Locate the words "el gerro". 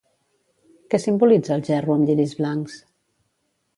1.57-1.97